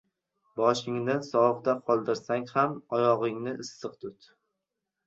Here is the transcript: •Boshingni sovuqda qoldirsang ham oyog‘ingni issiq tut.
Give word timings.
•Boshingni 0.61 1.17
sovuqda 1.27 1.75
qoldirsang 1.91 2.49
ham 2.57 2.75
oyog‘ingni 3.01 3.57
issiq 3.69 4.05
tut. 4.05 4.35